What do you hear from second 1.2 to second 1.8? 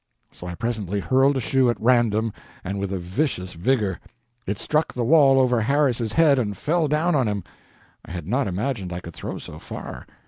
a shoe at